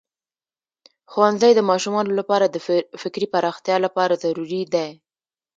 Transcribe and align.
ښوونځی 1.11 1.51
د 1.55 1.61
ماشومانو 1.71 2.11
لپاره 2.19 2.45
د 2.49 2.55
فکري 3.01 3.27
پراختیا 3.33 3.77
لپاره 3.85 4.19
ضروری 4.23 4.61
دی. 4.73 4.89